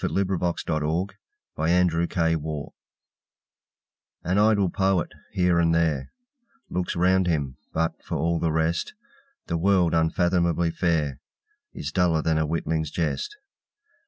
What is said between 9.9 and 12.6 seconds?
unfathomably fair, Is duller than a